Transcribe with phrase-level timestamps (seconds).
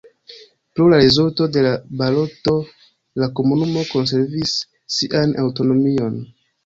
[0.77, 2.55] Pro la rezulto de la baloto
[3.25, 4.57] la komunumo konservis
[4.97, 6.19] sian aŭtonomion.